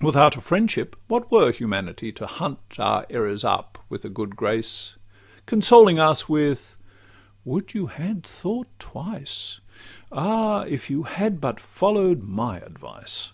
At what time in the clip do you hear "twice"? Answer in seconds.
8.78-9.58